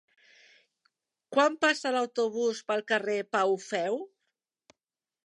Quan 1.35 1.57
passa 1.65 1.91
l'autobús 1.95 2.63
pel 2.71 2.83
carrer 2.93 3.19
Pau 3.37 3.55
Feu? 3.67 4.01